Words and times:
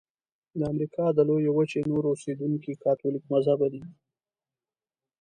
د 0.57 0.59
امریکا 0.71 1.05
د 1.13 1.19
لویې 1.29 1.51
وچې 1.57 1.79
نور 1.91 2.03
اوسیدونکي 2.11 2.71
کاتولیک 2.83 3.23
مذهبه 3.33 3.67
دي. 3.73 3.83